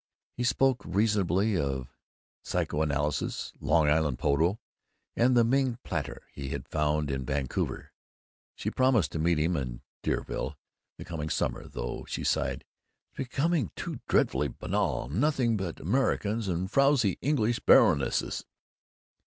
He 0.35 0.43
spoke 0.43 0.81
reasonably 0.83 1.55
of 1.55 1.93
psychoanalysis, 2.41 3.53
Long 3.59 3.87
Island 3.87 4.17
polo, 4.17 4.59
and 5.15 5.37
the 5.37 5.43
Ming 5.43 5.77
platter 5.83 6.23
he 6.33 6.49
had 6.49 6.67
found 6.67 7.11
in 7.11 7.23
Vancouver. 7.23 7.91
She 8.55 8.71
promised 8.71 9.11
to 9.11 9.19
meet 9.19 9.37
him 9.37 9.55
in 9.55 9.83
Deauville, 10.01 10.57
the 10.97 11.05
coming 11.05 11.29
summer, 11.29 11.67
"though," 11.67 12.05
she 12.09 12.23
sighed, 12.23 12.65
"it's 13.11 13.17
becoming 13.17 13.69
too 13.75 13.99
dreadfully 14.07 14.47
banal; 14.47 15.07
nothing 15.07 15.55
but 15.55 15.79
Americans 15.79 16.47
and 16.47 16.71
frowsy 16.71 17.19
English 17.21 17.59
baronesses." 17.59 18.43